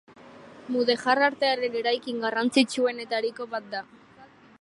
Mudejar 0.75 1.19
artearen 1.25 1.77
eraikin 1.81 2.25
garrantzitsuenetariko 2.25 3.47
bat 3.53 3.69
da. 3.75 3.83